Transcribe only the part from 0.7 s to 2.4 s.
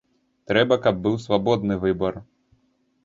каб быў свабодны выбар.